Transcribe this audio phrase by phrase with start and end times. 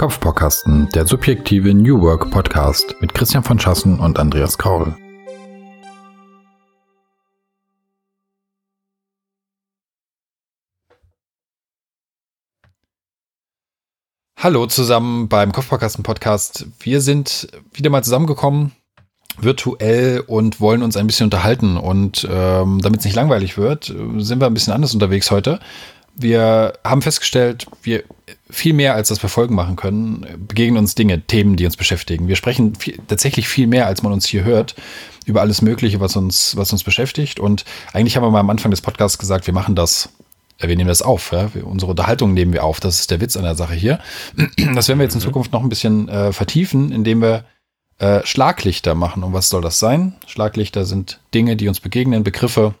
[0.00, 4.96] Kopfbaukasten, der subjektive New Work Podcast mit Christian von Schassen und Andreas Kaul.
[14.38, 16.64] Hallo zusammen beim Kopfbaukasten Podcast.
[16.78, 18.72] Wir sind wieder mal zusammengekommen,
[19.38, 21.76] virtuell und wollen uns ein bisschen unterhalten.
[21.76, 25.60] Und ähm, damit es nicht langweilig wird, sind wir ein bisschen anders unterwegs heute
[26.14, 28.04] wir haben festgestellt, wir
[28.50, 32.28] viel mehr als das wir Folgen machen können, begegnen uns Dinge, Themen, die uns beschäftigen.
[32.28, 34.74] Wir sprechen viel, tatsächlich viel mehr, als man uns hier hört,
[35.26, 37.40] über alles Mögliche, was uns, was uns beschäftigt.
[37.40, 40.10] Und eigentlich haben wir mal am Anfang des Podcasts gesagt, wir machen das,
[40.58, 41.32] äh, wir nehmen das auf.
[41.32, 41.50] Ja?
[41.62, 42.80] Unsere Unterhaltung nehmen wir auf.
[42.80, 44.00] Das ist der Witz an der Sache hier.
[44.74, 45.24] Das werden wir jetzt in mhm.
[45.24, 47.44] Zukunft noch ein bisschen äh, vertiefen, indem wir
[47.98, 49.22] äh, Schlaglichter machen.
[49.22, 50.14] Und was soll das sein?
[50.26, 52.74] Schlaglichter sind Dinge, die uns begegnen, Begriffe,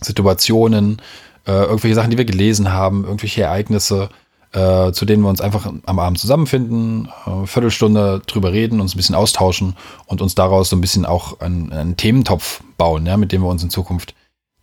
[0.00, 1.00] Situationen,
[1.46, 4.08] äh, irgendwelche Sachen, die wir gelesen haben, irgendwelche Ereignisse,
[4.52, 8.96] äh, zu denen wir uns einfach am Abend zusammenfinden, äh, Viertelstunde drüber reden, uns ein
[8.96, 13.32] bisschen austauschen und uns daraus so ein bisschen auch einen, einen Thementopf bauen, ja, mit
[13.32, 14.14] dem wir uns in Zukunft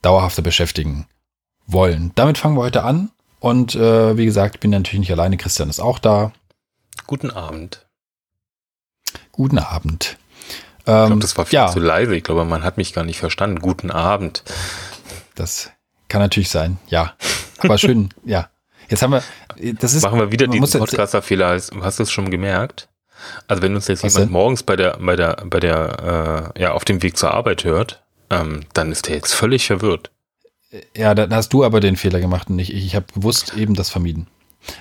[0.02, 1.08] dauerhafter beschäftigen
[1.66, 2.12] wollen.
[2.16, 3.12] Damit fangen wir heute an.
[3.40, 5.38] Und äh, wie gesagt, ich bin natürlich nicht alleine.
[5.38, 6.32] Christian ist auch da.
[7.06, 7.86] Guten Abend.
[9.32, 10.18] Guten Abend.
[10.80, 11.68] ich glaube, ähm, das war viel ja.
[11.68, 12.16] zu leise.
[12.16, 13.60] Ich glaube, man hat mich gar nicht verstanden.
[13.60, 14.44] Guten Abend.
[15.36, 15.72] Das
[16.08, 17.14] kann natürlich sein, ja.
[17.60, 18.50] Aber schön, ja.
[18.90, 19.24] Jetzt haben wir,
[19.74, 20.04] das ist.
[20.04, 21.60] Machen wir wieder diesen Podcaster-Fehler.
[21.82, 22.88] Hast du es schon gemerkt?
[23.48, 24.32] Also wenn uns jetzt jemand denn?
[24.32, 28.04] morgens bei der, bei der, bei der, äh, ja, auf dem Weg zur Arbeit hört,
[28.30, 30.12] ähm, dann ist der jetzt völlig verwirrt.
[30.96, 32.86] Ja, dann hast du aber den Fehler gemacht und nicht ich.
[32.86, 34.28] Ich habe bewusst eben das vermieden.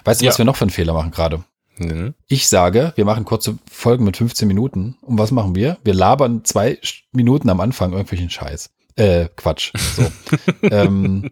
[0.05, 0.31] Weißt du, ja.
[0.31, 1.45] was wir noch für einen Fehler machen gerade?
[1.79, 2.15] Mhm.
[2.27, 4.97] Ich sage, wir machen kurze Folgen mit 15 Minuten.
[5.03, 5.79] Und was machen wir?
[5.85, 6.79] Wir labern zwei
[7.13, 8.71] Minuten am Anfang irgendwelchen Scheiß.
[8.97, 9.73] Äh, Quatsch.
[9.77, 10.11] So.
[10.63, 11.31] ähm,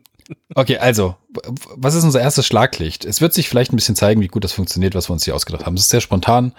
[0.55, 1.17] okay, also,
[1.77, 3.05] was ist unser erstes Schlaglicht?
[3.05, 5.35] Es wird sich vielleicht ein bisschen zeigen, wie gut das funktioniert, was wir uns hier
[5.35, 5.75] ausgedacht haben.
[5.75, 6.53] Es ist sehr spontan.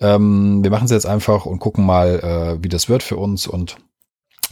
[0.00, 3.46] Ähm, wir machen es jetzt einfach und gucken mal, äh, wie das wird für uns.
[3.46, 3.76] Und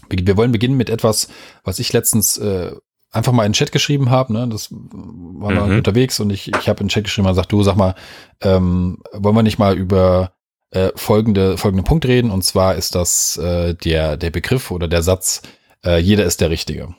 [0.08, 1.28] wir wollen beginnen mit etwas,
[1.64, 2.72] was ich letztens äh,
[3.12, 4.32] einfach mal in den Chat geschrieben habe.
[4.32, 4.48] Ne?
[4.48, 5.56] Das war mhm.
[5.56, 7.94] mal unterwegs und ich, ich habe in den Chat geschrieben und gesagt, du sag mal,
[8.40, 10.32] ähm, wollen wir nicht mal über
[10.70, 12.30] äh, folgende, folgende Punkt reden?
[12.30, 15.42] Und zwar ist das äh, der, der Begriff oder der Satz,
[15.84, 16.94] äh, jeder ist der Richtige.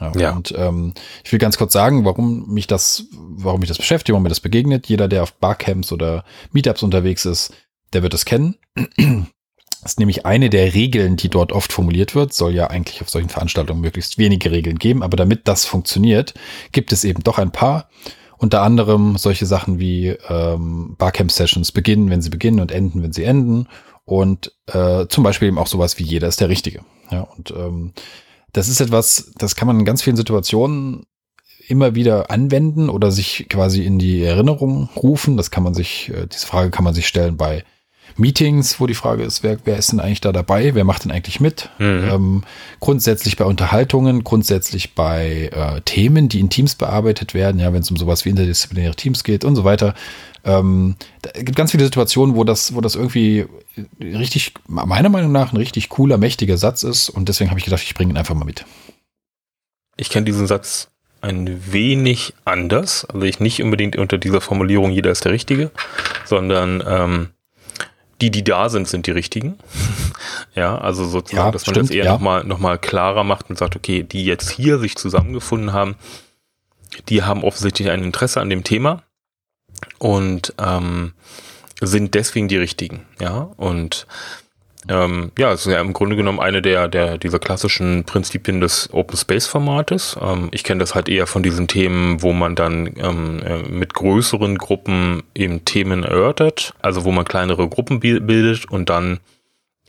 [0.00, 0.32] Ja, ja.
[0.32, 0.94] Und ähm,
[1.24, 4.40] ich will ganz kurz sagen, warum mich das, warum mich das beschäftigt, warum mir das
[4.40, 4.86] begegnet.
[4.86, 7.52] Jeder, der auf Barcamps oder Meetups unterwegs ist,
[7.92, 8.56] der wird es kennen.
[8.74, 8.96] Das
[9.84, 12.32] ist nämlich eine der Regeln, die dort oft formuliert wird.
[12.32, 16.34] Soll ja eigentlich auf solchen Veranstaltungen möglichst wenige Regeln geben, aber damit das funktioniert,
[16.72, 17.88] gibt es eben doch ein paar.
[18.38, 23.24] Unter anderem solche Sachen wie ähm, Barcamp-Sessions beginnen, wenn sie beginnen und enden, wenn sie
[23.24, 23.66] enden.
[24.10, 26.80] Und äh, zum Beispiel eben auch sowas wie jeder ist der Richtige.
[27.12, 27.92] Ja, und ähm,
[28.52, 31.06] das ist etwas, das kann man in ganz vielen Situationen
[31.68, 35.36] immer wieder anwenden oder sich quasi in die Erinnerung rufen.
[35.36, 37.62] Das kann man sich, äh, diese Frage kann man sich stellen bei
[38.20, 40.74] Meetings, wo die Frage ist, wer, wer ist denn eigentlich da dabei?
[40.74, 41.70] Wer macht denn eigentlich mit?
[41.78, 42.08] Mhm.
[42.10, 42.42] Ähm,
[42.78, 47.90] grundsätzlich bei Unterhaltungen, grundsätzlich bei äh, Themen, die in Teams bearbeitet werden, ja, wenn es
[47.90, 49.94] um sowas wie interdisziplinäre Teams geht und so weiter.
[50.44, 53.46] Ähm, da gibt ganz viele Situationen, wo das, wo das irgendwie
[54.00, 57.08] richtig, meiner Meinung nach, ein richtig cooler, mächtiger Satz ist.
[57.08, 58.64] Und deswegen habe ich gedacht, ich bringe ihn einfach mal mit.
[59.96, 60.88] Ich kenne diesen Satz
[61.20, 63.04] ein wenig anders.
[63.04, 65.70] Also ich nicht unbedingt unter dieser Formulierung, jeder ist der Richtige,
[66.24, 67.28] sondern ähm,
[68.20, 69.58] die, die da sind, sind die richtigen.
[70.54, 72.12] ja, also sozusagen, ja, dass man stimmt, das eher ja.
[72.12, 75.96] nochmal noch mal klarer macht und sagt, okay, die jetzt hier sich zusammengefunden haben,
[77.08, 79.02] die haben offensichtlich ein Interesse an dem Thema
[79.98, 81.12] und ähm,
[81.80, 83.50] sind deswegen die richtigen, ja.
[83.56, 84.06] Und
[84.88, 88.88] ähm, ja, es ist ja im Grunde genommen eine der, der dieser klassischen Prinzipien des
[88.92, 90.16] Open Space Formates.
[90.20, 93.92] Ähm, ich kenne das halt eher von diesen Themen, wo man dann ähm, äh, mit
[93.94, 99.20] größeren Gruppen eben Themen erörtert, also wo man kleinere Gruppen bildet und dann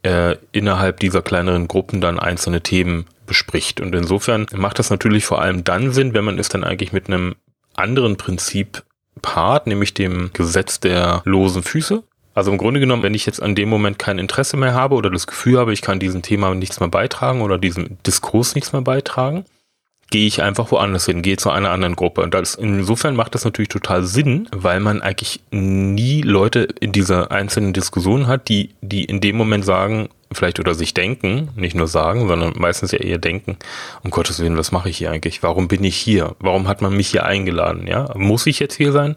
[0.03, 3.79] äh, innerhalb dieser kleineren Gruppen dann einzelne Themen bespricht.
[3.79, 7.08] Und insofern macht das natürlich vor allem dann Sinn, wenn man es dann eigentlich mit
[7.08, 7.35] einem
[7.75, 8.84] anderen Prinzip
[9.22, 12.03] Part, nämlich dem Gesetz der losen Füße.
[12.33, 15.09] Also im Grunde genommen, wenn ich jetzt an dem Moment kein Interesse mehr habe oder
[15.09, 18.81] das Gefühl habe, ich kann diesem Thema nichts mehr beitragen oder diesem Diskurs nichts mehr
[18.81, 19.43] beitragen,
[20.11, 22.22] gehe ich einfach woanders hin, gehe zu einer anderen Gruppe.
[22.22, 27.31] Und das, insofern macht das natürlich total Sinn, weil man eigentlich nie Leute in dieser
[27.31, 31.87] einzelnen Diskussion hat, die, die in dem Moment sagen, vielleicht oder sich denken, nicht nur
[31.87, 33.58] sagen, sondern meistens ja eher denken,
[34.03, 35.43] um Gottes Willen, was mache ich hier eigentlich?
[35.43, 36.35] Warum bin ich hier?
[36.40, 37.87] Warum hat man mich hier eingeladen?
[37.87, 39.16] Ja, muss ich jetzt hier sein?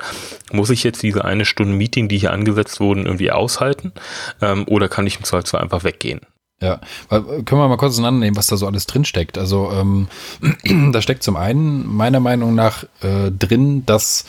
[0.53, 3.93] Muss ich jetzt diese eine Stunde Meeting, die hier angesetzt wurden, irgendwie aushalten?
[4.41, 6.21] Ähm, oder kann ich im Zweifelsfall einfach weggehen?
[6.65, 6.81] Ja,
[7.11, 9.37] können wir mal kurz auseinandernehmen, was da so alles drin steckt.
[9.37, 10.09] Also ähm,
[10.93, 14.25] da steckt zum einen meiner Meinung nach äh, drin, dass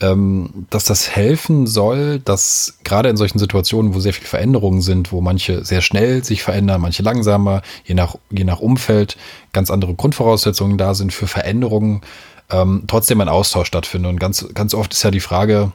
[0.00, 5.12] ähm, dass das helfen soll, dass gerade in solchen Situationen, wo sehr viele Veränderungen sind,
[5.12, 9.16] wo manche sehr schnell sich verändern, manche langsamer, je nach, je nach Umfeld,
[9.52, 12.02] ganz andere Grundvoraussetzungen da sind für Veränderungen,
[12.50, 14.10] ähm, trotzdem ein Austausch stattfindet.
[14.10, 15.72] Und ganz, ganz oft ist ja die Frage,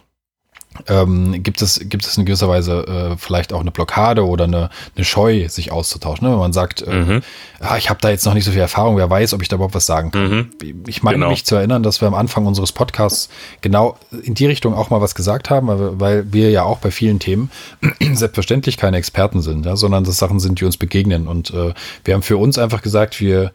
[0.88, 4.70] ähm, gibt es gibt es in gewisser Weise äh, vielleicht auch eine Blockade oder eine,
[4.96, 6.28] eine Scheu, sich auszutauschen.
[6.28, 6.34] Ne?
[6.34, 7.22] Wenn man sagt, äh, mhm.
[7.60, 9.56] ah, ich habe da jetzt noch nicht so viel Erfahrung, wer weiß, ob ich da
[9.56, 10.30] überhaupt was sagen kann.
[10.30, 10.50] Mhm.
[10.88, 11.30] Ich meine genau.
[11.30, 13.30] mich zu erinnern, dass wir am Anfang unseres Podcasts
[13.62, 15.68] genau in die Richtung auch mal was gesagt haben,
[16.00, 17.52] weil, wir ja auch bei vielen Themen
[18.14, 19.76] selbstverständlich keine Experten sind, ja?
[19.76, 21.28] sondern das Sachen sind, die uns begegnen.
[21.28, 23.52] Und äh, wir haben für uns einfach gesagt, wir,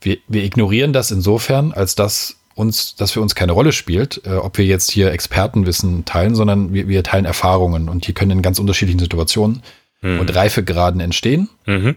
[0.00, 4.30] wir, wir ignorieren das insofern, als dass uns, dass für uns keine Rolle spielt, äh,
[4.30, 8.42] ob wir jetzt hier Expertenwissen teilen, sondern wir, wir teilen Erfahrungen und die können in
[8.42, 9.62] ganz unterschiedlichen Situationen
[10.00, 10.20] mhm.
[10.20, 11.50] und Reifegraden entstehen.
[11.66, 11.96] Mhm.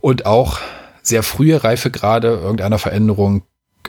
[0.00, 0.58] Und auch
[1.02, 3.42] sehr frühe Reifegrade irgendeiner Veränderung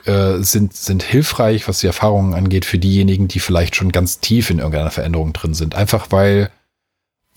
[0.04, 4.48] äh, sind, sind hilfreich, was die Erfahrungen angeht, für diejenigen, die vielleicht schon ganz tief
[4.48, 5.74] in irgendeiner Veränderung drin sind.
[5.74, 6.50] Einfach weil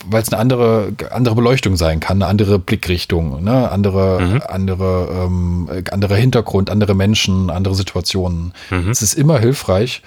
[0.08, 3.72] weil es eine andere, andere Beleuchtung sein kann, eine andere Blickrichtung, ne?
[3.72, 4.42] andere, mhm.
[4.48, 8.54] andere, ähm, andere Hintergrund, andere Menschen, andere Situationen.
[8.70, 8.90] Mhm.
[8.90, 10.02] Es ist immer hilfreich.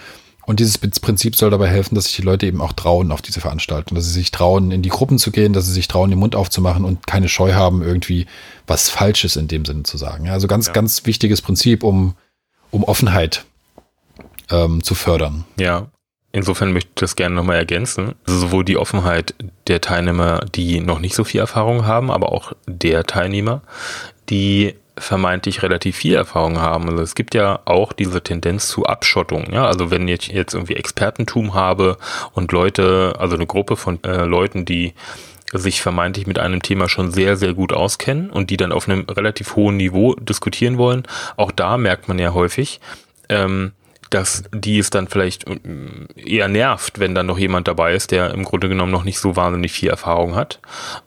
[0.46, 3.40] Und dieses Prinzip soll dabei helfen, dass sich die Leute eben auch trauen auf diese
[3.40, 6.19] Veranstaltung, dass sie sich trauen, in die Gruppen zu gehen, dass sie sich trauen, den
[6.19, 8.25] Mund aufzumachen und keine Scheu haben, irgendwie
[8.67, 10.31] was Falsches in dem Sinne zu sagen.
[10.31, 10.73] Also ganz, ja.
[10.73, 12.14] ganz wichtiges Prinzip, um,
[12.70, 13.44] um Offenheit
[14.50, 15.44] ähm, zu fördern.
[15.58, 15.88] Ja,
[16.32, 18.14] Insofern möchte ich das gerne nochmal ergänzen.
[18.26, 19.34] Also sowohl die Offenheit
[19.66, 23.62] der Teilnehmer, die noch nicht so viel Erfahrung haben, aber auch der Teilnehmer,
[24.28, 26.88] die vermeintlich relativ viel Erfahrung haben.
[26.88, 29.52] Also es gibt ja auch diese Tendenz zu Abschottung.
[29.52, 31.96] Ja, also wenn ich jetzt irgendwie Expertentum habe
[32.32, 34.94] und Leute, also eine Gruppe von äh, Leuten, die
[35.52, 39.06] sich vermeintlich mit einem Thema schon sehr, sehr gut auskennen und die dann auf einem
[39.08, 41.04] relativ hohen Niveau diskutieren wollen,
[41.36, 42.80] auch da merkt man ja häufig,
[43.30, 43.72] ähm,
[44.10, 45.58] dass die es dann vielleicht äh,
[46.16, 49.37] eher nervt, wenn dann noch jemand dabei ist, der im Grunde genommen noch nicht so
[49.37, 50.60] wahnsinnig viel Erfahrung hat.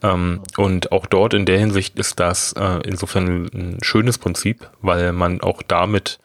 [0.03, 5.13] Ähm, und auch dort in der Hinsicht ist das äh, insofern ein schönes Prinzip, weil
[5.13, 6.19] man auch damit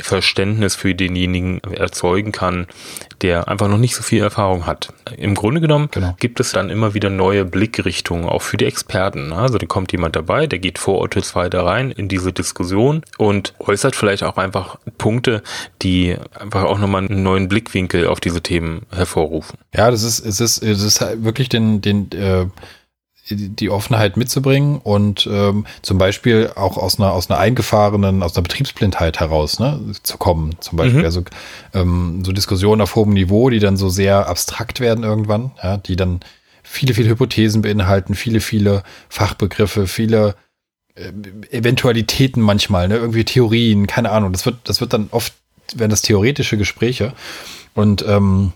[0.00, 2.66] Verständnis für denjenigen erzeugen kann,
[3.20, 4.92] der einfach noch nicht so viel Erfahrung hat.
[5.16, 6.14] Im Grunde genommen genau.
[6.20, 9.32] gibt es dann immer wieder neue Blickrichtungen, auch für die Experten.
[9.32, 13.96] Also da kommt jemand dabei, der geht vorurteilsfrei da rein in diese Diskussion und äußert
[13.96, 15.42] vielleicht auch einfach Punkte,
[15.82, 19.58] die einfach auch nochmal einen neuen Blickwinkel auf diese Themen hervorrufen.
[19.74, 22.46] Ja, das ist, es ist, es ist halt wirklich den, den, äh
[23.30, 28.42] die Offenheit mitzubringen und ähm, zum Beispiel auch aus einer aus einer eingefahrenen, aus einer
[28.42, 30.56] Betriebsblindheit heraus ne, zu kommen.
[30.60, 31.04] Zum Beispiel mhm.
[31.04, 31.22] also
[31.74, 35.96] ähm, so Diskussionen auf hohem Niveau, die dann so sehr abstrakt werden irgendwann, ja, die
[35.96, 36.20] dann
[36.62, 40.34] viele viele Hypothesen beinhalten, viele viele Fachbegriffe, viele
[40.94, 41.12] äh,
[41.50, 44.32] Eventualitäten manchmal, ne, irgendwie Theorien, keine Ahnung.
[44.32, 45.34] Das wird das wird dann oft
[45.74, 47.12] werden das theoretische Gespräche
[47.74, 48.52] und ähm,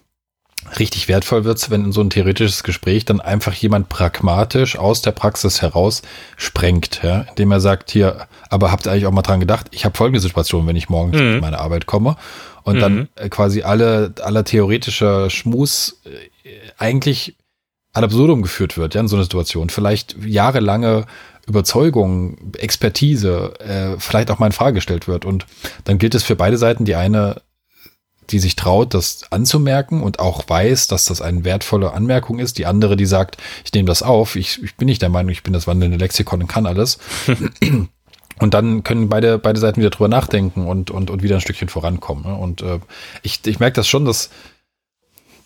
[0.78, 5.12] richtig wertvoll wird, wenn in so ein theoretisches Gespräch dann einfach jemand pragmatisch aus der
[5.12, 6.02] Praxis heraus
[6.36, 9.84] sprengt, ja, indem er sagt, hier, aber habt ihr eigentlich auch mal dran gedacht, ich
[9.84, 11.34] habe folgende Situation, wenn ich morgens mhm.
[11.34, 12.16] in meine Arbeit komme
[12.62, 12.80] und mhm.
[12.80, 16.48] dann äh, quasi alle, aller theoretischer Schmus äh,
[16.78, 17.36] eigentlich
[17.92, 19.68] ad absurdum geführt wird, ja, in so einer Situation.
[19.68, 21.04] Vielleicht jahrelange
[21.46, 25.24] Überzeugung, Expertise, äh, vielleicht auch mal in Frage gestellt wird.
[25.24, 25.46] Und
[25.84, 27.42] dann gilt es für beide Seiten, die eine
[28.30, 32.58] die sich traut, das anzumerken und auch weiß, dass das eine wertvolle Anmerkung ist.
[32.58, 35.42] Die andere, die sagt, ich nehme das auf, ich, ich bin nicht der Meinung, ich
[35.42, 36.98] bin das wandelnde Lexikon und kann alles.
[38.38, 41.68] Und dann können beide, beide Seiten wieder drüber nachdenken und, und, und wieder ein Stückchen
[41.68, 42.24] vorankommen.
[42.24, 42.34] Ne?
[42.34, 42.80] Und äh,
[43.22, 44.30] ich, ich merke das schon, dass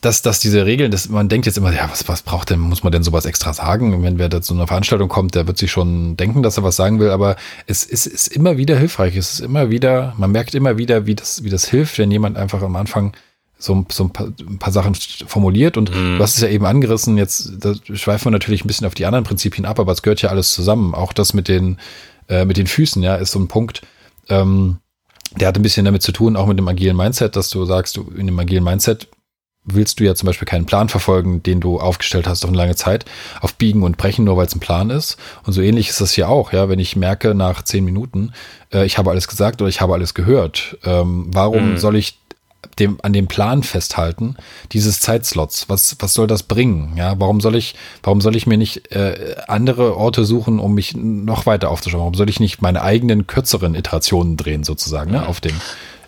[0.06, 2.84] dass, dass diese Regeln, dass man denkt jetzt immer, ja, was, was braucht denn, muss
[2.84, 4.04] man denn sowas extra sagen?
[4.04, 6.76] wenn wer da zu einer Veranstaltung kommt, der wird sich schon denken, dass er was
[6.76, 7.34] sagen will, aber
[7.66, 9.16] es, es ist immer wieder hilfreich.
[9.16, 12.36] Es ist immer wieder, man merkt immer wieder, wie das, wie das hilft, wenn jemand
[12.36, 13.16] einfach am Anfang
[13.58, 16.18] so, so ein, paar, ein paar Sachen formuliert und mhm.
[16.18, 19.06] du hast es ja eben angerissen, jetzt da schweifen wir natürlich ein bisschen auf die
[19.06, 20.94] anderen Prinzipien ab, aber es gehört ja alles zusammen.
[20.94, 21.78] Auch das mit den,
[22.28, 23.82] äh, mit den Füßen, ja, ist so ein Punkt,
[24.28, 24.76] ähm,
[25.40, 27.96] der hat ein bisschen damit zu tun, auch mit dem agilen Mindset, dass du sagst,
[27.96, 29.08] du in dem agilen Mindset
[29.66, 32.76] willst du ja zum Beispiel keinen Plan verfolgen, den du aufgestellt hast auf eine lange
[32.76, 33.04] Zeit,
[33.40, 35.16] auf Biegen und Brechen, nur weil es ein Plan ist.
[35.44, 38.32] Und so ähnlich ist das hier auch, ja, wenn ich merke nach zehn Minuten,
[38.72, 41.78] äh, ich habe alles gesagt oder ich habe alles gehört, ähm, warum mhm.
[41.78, 42.18] soll ich
[42.78, 44.36] dem, an dem Plan festhalten,
[44.72, 46.94] dieses Zeitslots, was, was soll das bringen?
[46.96, 50.94] Ja, warum soll ich, warum soll ich mir nicht äh, andere Orte suchen, um mich
[50.94, 52.00] noch weiter aufzuschauen?
[52.00, 55.54] Warum soll ich nicht meine eigenen kürzeren Iterationen drehen, sozusagen, ne, auf dem,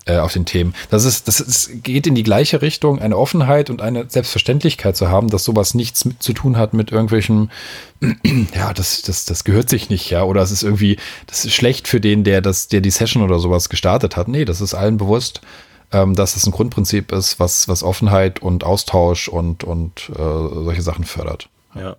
[0.09, 0.75] äh, auf den Themen.
[0.91, 5.09] Das ist, das ist, geht in die gleiche Richtung, eine Offenheit und eine Selbstverständlichkeit zu
[5.09, 7.51] haben, dass sowas nichts mit, zu tun hat mit irgendwelchen,
[8.55, 10.97] ja, das, das, das gehört sich nicht, ja, oder es ist irgendwie,
[11.27, 14.29] das ist schlecht für den, der das, der die Session oder sowas gestartet hat.
[14.29, 15.43] Nee, das ist allen bewusst.
[15.91, 20.83] ähm, dass es ein Grundprinzip ist, was, was Offenheit und Austausch und, und äh, solche
[20.83, 21.49] Sachen fördert.
[21.75, 21.97] Ja.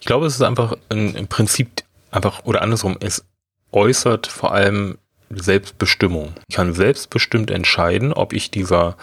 [0.00, 3.24] Ich glaube, es ist einfach ein, im Prinzip einfach, oder andersrum, es
[3.72, 4.98] äußert vor allem
[5.34, 6.32] Selbstbestimmung.
[6.48, 8.96] Ich kann selbstbestimmt entscheiden, ob ich dieser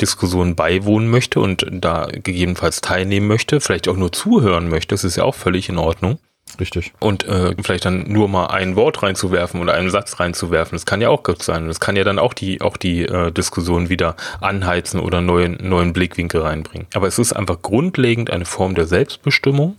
[0.00, 4.94] Diskussion beiwohnen möchte und da gegebenenfalls teilnehmen möchte, vielleicht auch nur zuhören möchte.
[4.94, 6.18] Das ist ja auch völlig in Ordnung.
[6.58, 6.92] Richtig.
[6.98, 11.00] Und äh, vielleicht dann nur mal ein Wort reinzuwerfen oder einen Satz reinzuwerfen, das kann
[11.00, 11.68] ja auch gut sein.
[11.68, 15.92] Das kann ja dann auch die auch die äh, Diskussion wieder anheizen oder neuen neuen
[15.92, 16.88] Blickwinkel reinbringen.
[16.94, 19.76] Aber es ist einfach grundlegend eine Form der Selbstbestimmung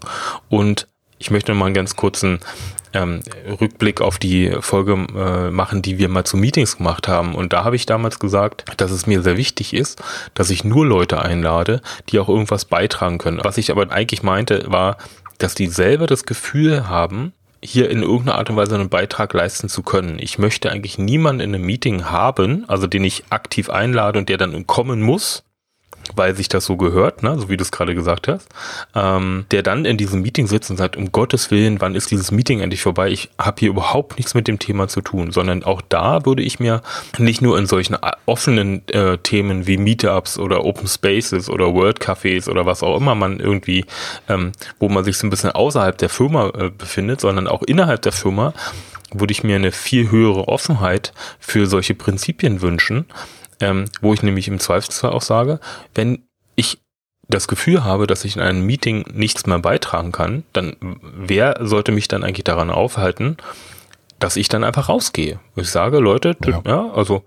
[0.49, 0.87] und
[1.19, 2.39] ich möchte mal einen ganz kurzen
[2.93, 3.21] ähm,
[3.61, 7.35] Rückblick auf die Folge äh, machen, die wir mal zu Meetings gemacht haben.
[7.35, 10.01] Und da habe ich damals gesagt, dass es mir sehr wichtig ist,
[10.33, 13.41] dass ich nur Leute einlade, die auch irgendwas beitragen können.
[13.43, 14.97] Was ich aber eigentlich meinte, war,
[15.37, 19.67] dass die selber das Gefühl haben, hier in irgendeiner Art und Weise einen Beitrag leisten
[19.67, 20.17] zu können.
[20.19, 24.37] Ich möchte eigentlich niemanden in einem Meeting haben, also den ich aktiv einlade und der
[24.37, 25.43] dann kommen muss,
[26.15, 28.47] weil sich das so gehört, ne, so wie du es gerade gesagt hast,
[28.95, 32.31] ähm, der dann in diesem Meeting sitzt und sagt, um Gottes Willen, wann ist dieses
[32.31, 33.09] Meeting endlich vorbei?
[33.09, 36.59] Ich habe hier überhaupt nichts mit dem Thema zu tun, sondern auch da würde ich
[36.59, 36.81] mir
[37.17, 41.99] nicht nur in solchen äh, offenen äh, Themen wie Meetups oder Open Spaces oder World
[41.99, 43.85] Cafés oder was auch immer man irgendwie,
[44.27, 48.01] ähm, wo man sich so ein bisschen außerhalb der Firma äh, befindet, sondern auch innerhalb
[48.01, 48.53] der Firma,
[49.11, 53.05] würde ich mir eine viel höhere Offenheit für solche Prinzipien wünschen
[53.59, 55.59] ähm, wo ich nämlich im Zweifelsfall auch sage,
[55.93, 56.23] wenn
[56.55, 56.79] ich
[57.27, 61.91] das Gefühl habe, dass ich in einem Meeting nichts mehr beitragen kann, dann wer sollte
[61.91, 63.37] mich dann eigentlich daran aufhalten,
[64.17, 65.39] dass ich dann einfach rausgehe?
[65.55, 67.23] Ich sage, Leute, ja, ja also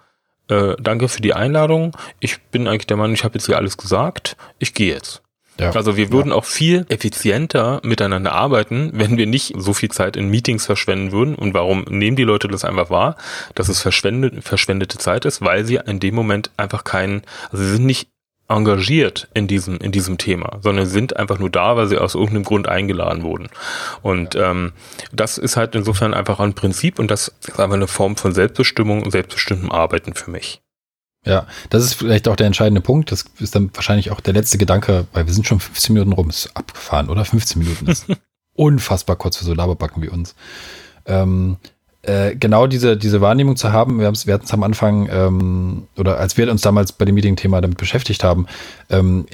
[0.49, 1.97] äh, danke für die Einladung.
[2.19, 4.37] Ich bin eigentlich der Meinung, ich habe jetzt hier alles gesagt.
[4.59, 5.23] Ich gehe jetzt.
[5.63, 5.71] Ja.
[5.73, 6.35] Also wir würden ja.
[6.35, 11.35] auch viel effizienter miteinander arbeiten, wenn wir nicht so viel Zeit in Meetings verschwenden würden.
[11.35, 13.17] Und warum nehmen die Leute das einfach wahr,
[13.55, 15.43] dass es verschwendet, verschwendete Zeit ist?
[15.43, 18.09] Weil sie in dem Moment einfach keinen, also sie sind nicht
[18.49, 22.45] engagiert in diesem, in diesem Thema, sondern sind einfach nur da, weil sie aus irgendeinem
[22.45, 23.49] Grund eingeladen wurden.
[24.03, 24.73] Und ähm,
[25.13, 29.03] das ist halt insofern einfach ein Prinzip und das ist einfach eine Form von Selbstbestimmung
[29.03, 30.61] und selbstbestimmtem Arbeiten für mich.
[31.25, 33.13] Ja, das ist vielleicht auch der entscheidende Punkt.
[33.13, 36.31] Das ist dann wahrscheinlich auch der letzte Gedanke, weil wir sind schon 15 Minuten rum,
[36.31, 37.25] ist abgefahren, oder?
[37.25, 38.07] 15 Minuten ist
[38.55, 40.35] unfassbar kurz für so Laberbacken wie uns.
[41.07, 41.59] Ähm,
[42.03, 46.19] äh, genau diese, diese Wahrnehmung zu haben, wir, wir hatten es am Anfang, ähm, oder
[46.19, 48.47] als wir uns damals bei dem Meeting-Thema damit beschäftigt haben,
[48.91, 49.27] ähm,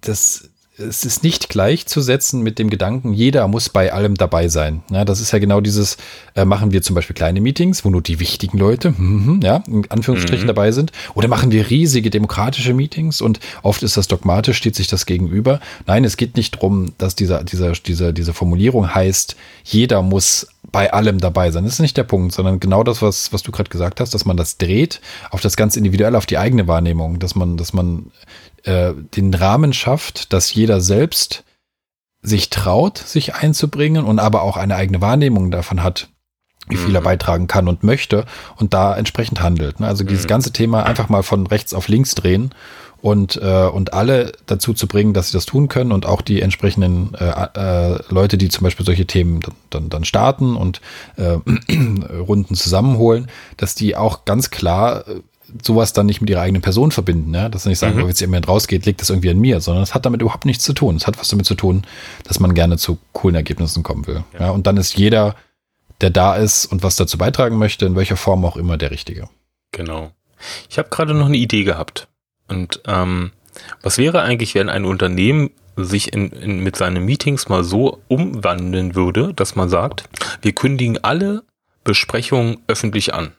[0.00, 0.49] das
[0.80, 4.82] es ist nicht gleichzusetzen mit dem Gedanken, jeder muss bei allem dabei sein.
[4.90, 5.96] Ja, das ist ja genau dieses,
[6.34, 9.90] äh, machen wir zum Beispiel kleine Meetings, wo nur die wichtigen Leute, mm, ja, in
[9.90, 10.48] Anführungsstrichen mhm.
[10.48, 14.88] dabei sind, oder machen wir riesige demokratische Meetings und oft ist das dogmatisch, steht sich
[14.88, 15.60] das gegenüber.
[15.86, 20.92] Nein, es geht nicht darum, dass dieser, dieser, dieser, diese Formulierung heißt, jeder muss bei
[20.92, 21.64] allem dabei sein.
[21.64, 24.24] Das ist nicht der Punkt, sondern genau das, was, was du gerade gesagt hast, dass
[24.24, 25.00] man das dreht
[25.30, 28.10] auf das ganz individuell, auf die eigene Wahrnehmung, dass man, dass man
[28.64, 31.44] äh, den Rahmen schafft, dass jeder selbst
[32.22, 36.08] sich traut, sich einzubringen und aber auch eine eigene Wahrnehmung davon hat,
[36.68, 37.04] wie viel er mhm.
[37.04, 39.80] beitragen kann und möchte und da entsprechend handelt.
[39.80, 39.86] Ne?
[39.86, 40.28] Also dieses mhm.
[40.28, 42.54] ganze Thema einfach mal von rechts auf links drehen
[43.02, 46.42] und, äh, und alle dazu zu bringen, dass sie das tun können und auch die
[46.42, 50.80] entsprechenden äh, äh, Leute, die zum Beispiel solche Themen dann, dann, dann starten und
[51.16, 51.38] äh,
[52.14, 55.20] Runden zusammenholen, dass die auch ganz klar äh,
[55.62, 57.48] sowas dann nicht mit ihrer eigenen Person verbinden, ja?
[57.48, 58.00] dass sie nicht sagen, mhm.
[58.00, 60.64] wenn jetzt jemand rausgeht, liegt das irgendwie an mir, sondern es hat damit überhaupt nichts
[60.64, 60.96] zu tun.
[60.96, 61.82] Es hat was damit zu tun,
[62.24, 64.24] dass man gerne zu coolen Ergebnissen kommen will.
[64.34, 64.46] Ja.
[64.46, 64.50] ja?
[64.50, 65.34] Und dann ist jeder,
[66.00, 69.28] der da ist und was dazu beitragen möchte, in welcher Form auch immer, der Richtige.
[69.72, 70.10] Genau.
[70.68, 72.08] Ich habe gerade noch eine Idee gehabt.
[72.50, 73.30] Und ähm,
[73.82, 78.94] was wäre eigentlich, wenn ein Unternehmen sich in, in, mit seinen Meetings mal so umwandeln
[78.94, 80.04] würde, dass man sagt,
[80.42, 81.42] wir kündigen alle
[81.84, 83.32] Besprechungen öffentlich an.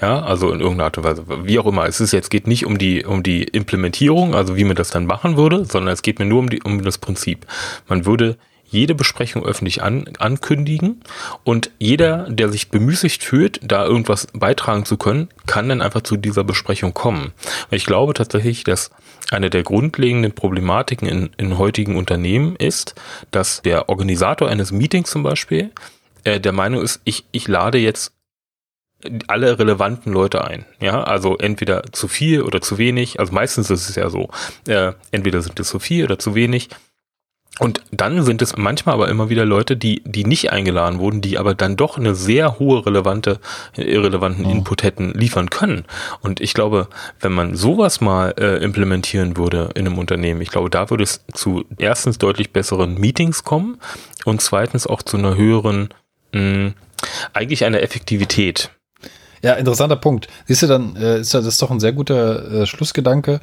[0.00, 1.86] Ja, also in irgendeiner Art und Weise, wie auch immer.
[1.86, 5.06] Es ist jetzt geht nicht um die um die Implementierung, also wie man das dann
[5.06, 7.46] machen würde, sondern es geht mir nur um die um das Prinzip.
[7.88, 8.36] Man würde
[8.68, 11.02] jede Besprechung öffentlich an, ankündigen
[11.44, 16.16] und jeder, der sich bemüßigt fühlt, da irgendwas beitragen zu können, kann dann einfach zu
[16.16, 17.32] dieser Besprechung kommen.
[17.70, 18.90] Ich glaube tatsächlich, dass
[19.30, 22.94] eine der grundlegenden Problematiken in, in heutigen Unternehmen ist,
[23.30, 25.70] dass der Organisator eines Meetings zum Beispiel
[26.24, 28.12] äh, der Meinung ist, ich, ich lade jetzt
[29.26, 30.64] alle relevanten Leute ein.
[30.80, 33.20] Ja, also entweder zu viel oder zu wenig.
[33.20, 34.30] Also meistens ist es ja so,
[34.66, 36.68] äh, entweder sind es zu viel oder zu wenig.
[37.58, 41.38] Und dann sind es manchmal aber immer wieder Leute, die, die nicht eingeladen wurden, die
[41.38, 43.40] aber dann doch eine sehr hohe relevante,
[43.76, 44.50] irrelevanten oh.
[44.50, 45.84] Input hätten liefern können.
[46.20, 46.88] Und ich glaube,
[47.20, 51.24] wenn man sowas mal äh, implementieren würde in einem Unternehmen, ich glaube, da würde es
[51.32, 53.78] zu erstens deutlich besseren Meetings kommen
[54.26, 55.88] und zweitens auch zu einer höheren,
[56.32, 56.72] mh,
[57.32, 58.70] eigentlich einer Effektivität.
[59.42, 60.28] Ja, interessanter Punkt.
[60.46, 63.40] Siehst du, dann äh, ist das doch ein sehr guter äh, Schlussgedanke.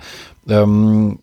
[0.48, 1.20] Ähm,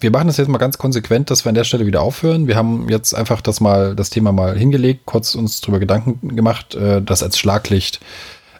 [0.00, 2.46] wir machen das jetzt mal ganz konsequent, dass wir an der Stelle wieder aufhören.
[2.46, 6.74] Wir haben jetzt einfach das mal, das Thema mal hingelegt, kurz uns drüber Gedanken gemacht,
[6.74, 8.00] äh, das als Schlaglicht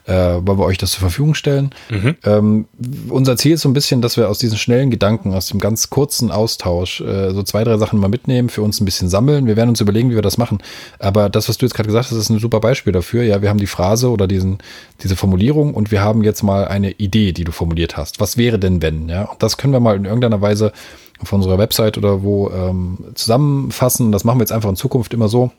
[0.07, 1.71] äh, wollen wir euch das zur Verfügung stellen.
[1.89, 2.15] Mhm.
[2.23, 2.65] Ähm,
[3.09, 5.89] unser Ziel ist so ein bisschen, dass wir aus diesen schnellen Gedanken, aus dem ganz
[5.89, 9.47] kurzen Austausch, äh, so zwei, drei Sachen mal mitnehmen, für uns ein bisschen sammeln.
[9.47, 10.59] Wir werden uns überlegen, wie wir das machen.
[10.99, 13.23] Aber das, was du jetzt gerade gesagt hast, ist ein super Beispiel dafür.
[13.23, 14.59] Ja, wir haben die Phrase oder diesen,
[15.03, 18.21] diese Formulierung und wir haben jetzt mal eine Idee, die du formuliert hast.
[18.21, 19.09] Was wäre denn, wenn?
[19.09, 20.71] Ja, und das können wir mal in irgendeiner Weise
[21.19, 24.11] auf unserer Website oder wo ähm, zusammenfassen.
[24.11, 25.51] Das machen wir jetzt einfach in Zukunft immer so.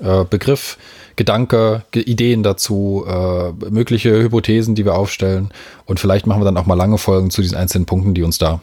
[0.00, 0.78] Äh, Begriff,
[1.16, 5.50] Gedanke, Ideen dazu, äh, mögliche Hypothesen, die wir aufstellen.
[5.84, 8.38] Und vielleicht machen wir dann auch mal lange Folgen zu diesen einzelnen Punkten, die uns
[8.38, 8.60] da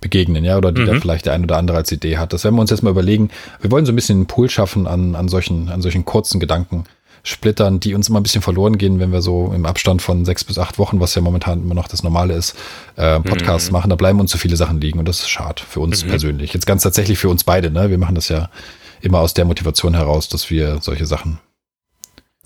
[0.00, 0.86] begegnen, ja, oder die mhm.
[0.86, 2.32] da vielleicht der ein oder andere als Idee hat.
[2.32, 3.30] Das werden wir uns jetzt mal überlegen.
[3.60, 6.84] Wir wollen so ein bisschen einen Pool schaffen an, an solchen, an solchen kurzen Gedanken.
[7.22, 10.44] Splittern, die uns immer ein bisschen verloren gehen, wenn wir so im Abstand von sechs
[10.44, 12.56] bis acht Wochen, was ja momentan immer noch das Normale ist,
[12.96, 13.74] äh, Podcasts mhm.
[13.74, 13.90] machen.
[13.90, 16.08] Da bleiben uns zu viele Sachen liegen und das ist schade für uns mhm.
[16.08, 16.52] persönlich.
[16.52, 17.90] Jetzt ganz tatsächlich für uns beide, ne?
[17.90, 18.50] Wir machen das ja
[19.00, 21.38] immer aus der Motivation heraus, dass wir solche Sachen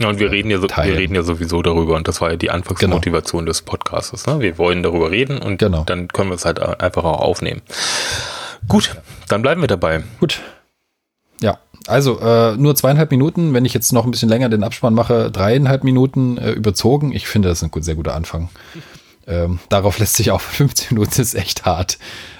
[0.00, 2.36] ja, und wir reden ja, so, wir reden ja sowieso darüber und das war ja
[2.36, 3.50] die Anfangsmotivation genau.
[3.50, 4.26] des Podcasts.
[4.26, 4.40] Ne?
[4.40, 5.84] Wir wollen darüber reden und genau.
[5.84, 7.60] dann können wir es halt einfach auch aufnehmen.
[8.66, 8.96] Gut,
[9.28, 10.02] dann bleiben wir dabei.
[10.18, 10.40] Gut.
[11.42, 13.52] Ja, also äh, nur zweieinhalb Minuten.
[13.52, 17.12] Wenn ich jetzt noch ein bisschen länger den Abspann mache, dreieinhalb Minuten äh, überzogen.
[17.12, 18.48] Ich finde, das ist ein sehr guter Anfang.
[19.24, 21.98] Ähm, darauf lässt sich auch 15 Minuten, ist echt hart.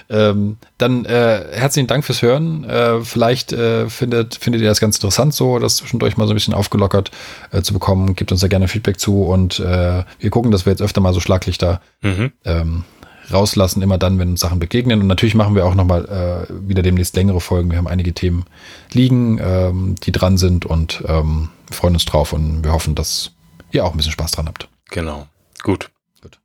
[0.09, 2.65] Ähm, dann äh, herzlichen Dank fürs Hören.
[2.65, 6.35] Äh, vielleicht äh, findet, findet ihr das ganz interessant, so das zwischendurch mal so ein
[6.35, 7.11] bisschen aufgelockert
[7.51, 8.15] äh, zu bekommen.
[8.15, 11.13] Gebt uns da gerne Feedback zu und äh, wir gucken, dass wir jetzt öfter mal
[11.13, 12.33] so Schlaglichter mhm.
[12.43, 12.83] ähm,
[13.31, 15.01] rauslassen, immer dann, wenn uns Sachen begegnen.
[15.01, 17.71] Und natürlich machen wir auch nochmal äh, wieder demnächst längere Folgen.
[17.71, 18.45] Wir haben einige Themen
[18.91, 23.31] liegen, ähm, die dran sind und ähm, freuen uns drauf und wir hoffen, dass
[23.71, 24.67] ihr auch ein bisschen Spaß dran habt.
[24.89, 25.27] Genau.
[25.61, 25.89] Gut.
[26.21, 26.39] Gut.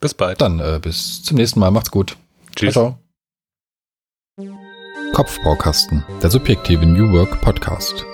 [0.00, 0.40] Bis bald.
[0.40, 1.70] Dann äh, bis zum nächsten Mal.
[1.70, 2.16] Macht's gut.
[2.56, 2.72] Tschüss.
[2.72, 2.98] Ciao,
[4.38, 4.52] ciao.
[5.12, 8.06] Kopfbaukasten, der subjektive New Work Podcast.